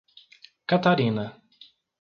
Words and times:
Catarina 0.67 1.25